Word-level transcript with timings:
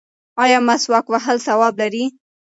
ایا 0.43 0.59
مسواک 0.67 1.05
وهل 1.09 1.37
ثواب 1.47 1.73
لري؟ 1.81 2.05